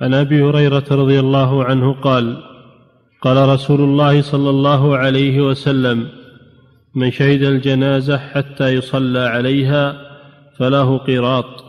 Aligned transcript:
عن 0.00 0.14
أبي 0.14 0.42
هريرة 0.42 0.84
رضي 0.90 1.20
الله 1.20 1.64
عنه 1.64 1.92
قال 1.92 2.42
قال 3.22 3.48
رسول 3.48 3.80
الله 3.80 4.22
صلى 4.22 4.50
الله 4.50 4.96
عليه 4.96 5.40
وسلم 5.40 6.08
من 6.94 7.10
شهد 7.10 7.42
الجنازة 7.42 8.18
حتى 8.18 8.68
يصلى 8.68 9.18
عليها 9.18 9.96
فله 10.58 10.98
قيراط 10.98 11.64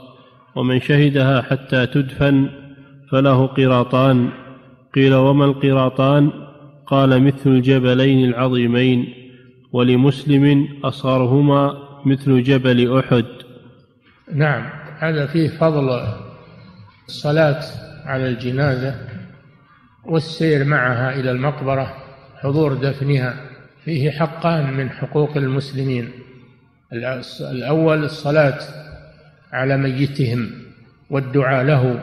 ومن 0.56 0.80
شهدها 0.80 1.42
حتى 1.42 1.86
تدفن 1.86 2.50
فله 3.12 3.46
قيراطان 3.46 4.30
قيل 4.96 5.14
وما 5.14 5.46
القيراطان 5.46 6.32
قال 6.88 7.24
مثل 7.24 7.50
الجبلين 7.50 8.30
العظيمين 8.30 9.14
ولمسلم 9.74 10.68
أصغرهما 10.84 11.78
مثل 12.06 12.44
جبل 12.44 12.98
أحد. 12.98 13.26
نعم 14.34 14.70
هذا 15.00 15.28
فيه 15.28 15.50
فضل 15.50 15.90
الصلاة 17.08 17.62
على 18.06 18.28
الجنازة 18.28 18.96
والسير 20.06 20.64
معها 20.64 21.20
إلى 21.20 21.32
المقبرة 21.32 21.94
حضور 22.36 22.74
دفنها 22.74 23.36
فيه 23.86 24.12
حقان 24.12 24.74
من 24.74 24.90
حقوق 24.90 25.38
المسلمين. 25.38 26.10
الأول 27.42 28.04
الصلاة 28.04 28.60
على 29.54 29.78
ميتهم 29.78 30.52
والدعاء 31.10 31.64
له 31.64 32.00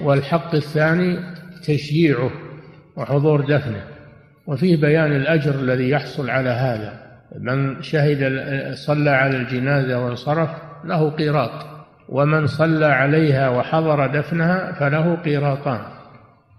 والحق 0.00 0.54
الثاني 0.54 1.18
تشييعه 1.62 2.30
وحضور 2.96 3.40
دفنه. 3.40 3.84
وفيه 4.46 4.76
بيان 4.76 5.16
الأجر 5.16 5.54
الذي 5.54 5.90
يحصل 5.90 6.30
على 6.30 6.50
هذا. 6.50 7.08
من 7.38 7.82
شهد 7.82 8.42
صلى 8.74 9.10
على 9.10 9.36
الجنازة 9.36 10.04
وانصرف 10.04 10.50
له 10.84 11.10
قيراط. 11.10 11.77
ومن 12.08 12.46
صلى 12.46 12.86
عليها 12.86 13.48
وحضر 13.48 14.06
دفنها 14.06 14.72
فله 14.72 15.14
قيراطان. 15.14 15.80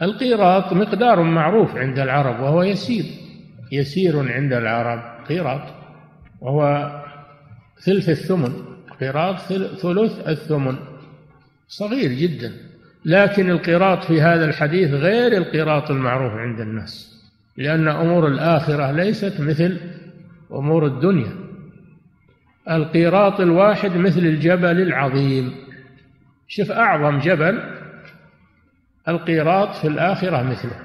القيراط 0.01 0.73
مقدار 0.73 1.23
معروف 1.23 1.75
عند 1.75 1.99
العرب 1.99 2.39
وهو 2.39 2.63
يسير 2.63 3.05
يسير 3.71 4.33
عند 4.33 4.53
العرب. 4.53 5.25
قيراط 5.29 5.61
وهو 6.41 6.91
ثلث 7.85 8.09
الثمن 8.09 8.53
قيراط 8.99 9.39
ثلث 9.81 10.27
الثمن. 10.27 10.75
صغير 11.67 12.11
جدا. 12.11 12.51
لكن 13.05 13.49
القيراط 13.49 14.03
في 14.03 14.21
هذا 14.21 14.45
الحديث 14.45 14.91
غير 14.91 15.37
القيراط 15.37 15.91
المعروف 15.91 16.33
عند 16.33 16.59
الناس 16.59 17.19
لأن 17.57 17.87
أمور 17.87 18.27
الآخرة 18.27 18.91
ليست 18.91 19.41
مثل 19.41 19.77
أمور 20.51 20.85
الدنيا. 20.85 21.48
القيراط 22.69 23.39
الواحد 23.39 23.97
مثل 23.97 24.19
الجبل 24.19 24.81
العظيم. 24.81 25.55
شوف 26.47 26.71
أعظم 26.71 27.19
جبل 27.19 27.63
القيراط 29.07 29.75
في 29.75 29.87
الآخرة 29.87 30.43
مثله. 30.43 30.75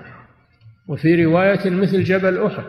وفي 0.89 1.25
رواية 1.25 1.71
مثل 1.71 2.05
جبل 2.05 2.47
أحد. 2.47 2.65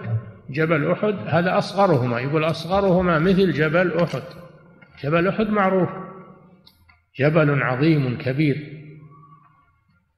جبل 0.50 0.92
أحد 0.92 1.16
هذا 1.28 1.58
أصغرهما. 1.58 2.20
يقول 2.20 2.44
أصغرهما 2.44 3.20
مثل 3.20 3.52
جبل 3.52 3.98
أحد. 3.98 4.24
جبل 5.04 5.28
أحد 5.28 5.50
معروف. 5.50 5.90
جبل 7.20 7.64
عظيم 7.64 8.18
كبير. 8.18 8.82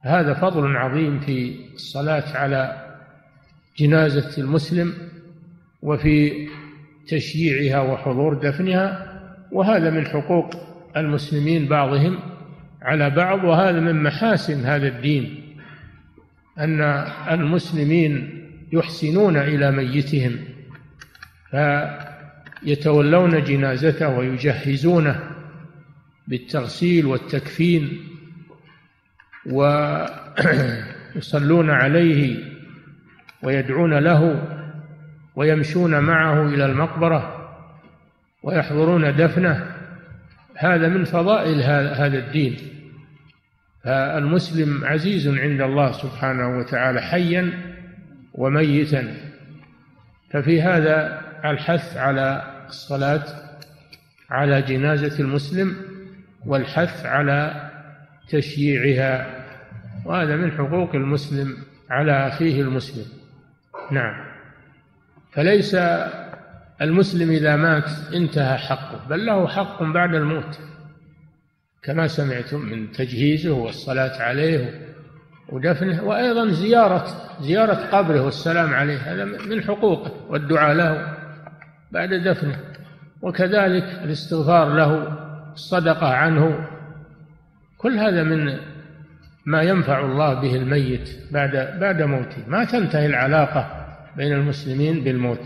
هذا 0.00 0.34
فضل 0.34 0.76
عظيم 0.76 1.20
في 1.20 1.56
الصلاة 1.74 2.36
على 2.36 2.84
جنازة 3.78 4.42
المسلم 4.42 4.94
وفي 5.82 6.48
تشييعها 7.08 7.80
وحضور 7.80 8.34
دفنها 8.34 9.18
وهذا 9.52 9.90
من 9.90 10.06
حقوق 10.06 10.54
المسلمين 10.96 11.66
بعضهم 11.66 12.18
على 12.82 13.10
بعض 13.10 13.44
وهذا 13.44 13.80
من 13.80 14.02
محاسن 14.02 14.64
هذا 14.64 14.88
الدين 14.88 15.54
أن 16.58 16.80
المسلمين 17.30 18.44
يحسنون 18.72 19.36
إلى 19.36 19.70
ميتهم 19.70 20.38
فيتولون 21.50 23.44
جنازته 23.44 24.08
ويجهزونه 24.18 25.20
بالتغسيل 26.28 27.06
والتكفين 27.06 27.98
ويصلون 31.16 31.70
عليه 31.70 32.36
ويدعون 33.42 33.94
له 33.94 34.48
ويمشون 35.38 35.98
معه 36.00 36.46
إلى 36.46 36.66
المقبرة 36.66 37.50
ويحضرون 38.42 39.16
دفنه. 39.16 39.66
هذا 40.56 40.88
من 40.88 41.04
فضائل 41.04 41.62
هذا 42.00 42.18
الدين. 42.18 42.56
فالمسلم 43.84 44.84
عزيز 44.84 45.28
عند 45.28 45.60
الله 45.60 45.92
سبحانه 45.92 46.58
وتعالى 46.58 47.00
حيا 47.00 47.52
وميتا. 48.34 49.14
ففي 50.30 50.62
هذا 50.62 51.22
الحث 51.44 51.96
على 51.96 52.42
الصلاة 52.68 53.24
على 54.30 54.62
جنازة 54.62 55.20
المسلم 55.20 55.76
والحث 56.46 57.06
على 57.06 57.70
تشييعها 58.28 59.44
وهذا 60.04 60.36
من 60.36 60.52
حقوق 60.52 60.94
المسلم 60.94 61.56
على 61.90 62.28
أخيه 62.28 62.62
المسلم. 62.62 63.06
نعم. 63.90 64.27
فليس 65.32 65.76
المسلم 66.82 67.30
إذا 67.30 67.56
مات 67.56 67.90
انتهى 68.14 68.58
حقه 68.58 69.08
بل 69.08 69.26
له 69.26 69.48
حق 69.48 69.82
بعد 69.82 70.14
الموت 70.14 70.58
كما 71.82 72.06
سمعتم 72.06 72.60
من 72.60 72.92
تجهيزه 72.92 73.50
والصلاة 73.50 74.22
عليه 74.22 74.88
ودفنه 75.48 76.04
وأيضا 76.04 76.48
زيارة 76.48 77.06
زيارة 77.40 77.74
قبره 77.74 78.20
والسلام 78.20 78.74
عليه 78.74 78.98
هذا 78.98 79.24
من 79.24 79.62
حقوقه 79.62 80.12
والدعاء 80.28 80.74
له 80.74 81.14
بعد 81.92 82.14
دفنه. 82.14 82.58
وكذلك 83.22 83.84
الاستغفار 84.04 84.74
له 84.74 85.18
الصدقة 85.52 86.14
عنه 86.14 86.66
كل 87.78 87.98
هذا 87.98 88.22
من 88.22 88.58
ما 89.46 89.62
ينفع 89.62 90.00
الله 90.00 90.34
به 90.34 90.56
الميت 90.56 91.10
بعد 91.30 91.78
بعد 91.80 92.02
موته. 92.02 92.48
ما 92.48 92.64
تنتهي 92.64 93.06
العلاقة 93.06 93.77
بين 94.18 94.32
المسلمين 94.32 95.04
بالموت. 95.04 95.40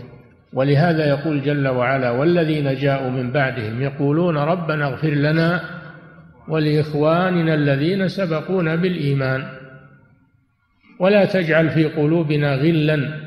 ولهذا 0.53 1.09
يقول 1.09 1.41
جل 1.41 1.67
وعلا 1.67 2.11
والذين 2.11 2.75
جاءوا 2.75 3.09
من 3.09 3.31
بعدهم 3.31 3.81
يقولون 3.81 4.37
ربنا 4.37 4.87
اغفر 4.87 5.09
لنا 5.09 5.61
ولإخواننا 6.47 7.53
الذين 7.53 8.07
سبقونا 8.07 8.75
بالإيمان. 8.75 9.45
ولا 10.99 11.25
تجعل 11.25 11.69
في 11.69 11.85
قلوبنا 11.85 12.55
غلا 12.55 13.19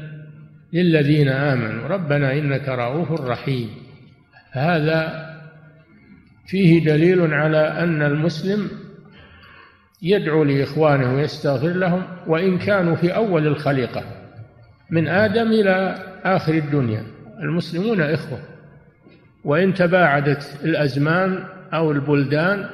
للذين 0.73 1.29
آمنوا. 1.29 1.89
ربنا 1.89 2.33
إنك 2.33 2.69
رؤوف 2.69 3.21
رحيم. 3.21 3.69
هذا 4.53 5.27
فيه 6.47 6.85
دليل 6.85 7.35
على 7.35 7.59
أن 7.59 8.03
المسلم 8.03 8.71
يدعو 10.03 10.45
لإخوانه 10.45 11.15
ويستغفر 11.15 11.69
لهم 11.69 12.03
وإن 12.27 12.59
كانوا 12.59 12.97
في 12.97 13.15
أول 13.17 13.47
الخليقة. 13.47 14.26
من 14.91 15.09
آدم 15.09 15.47
إلى 15.47 15.99
آخر 16.25 16.55
الدنيا. 16.55 17.07
المسلمون 17.43 18.01
إخوة. 18.01 18.39
وإن 19.45 19.75
تباعدت 19.75 20.61
الأزمان 20.65 21.45
أو 21.75 21.93
البلدان 21.93 22.69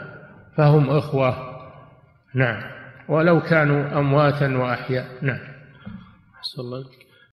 فهم 0.57 0.91
إخوة. 0.91 1.37
نعم. 2.35 2.63
ولو 3.09 3.41
كانوا 3.41 3.99
أمواتا 3.99 4.57
وأحياء. 4.57 5.07
نعم. 5.23 5.41
الله 6.59 6.85